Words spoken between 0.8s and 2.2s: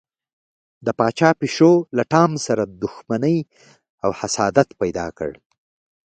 د پاچا پیشو له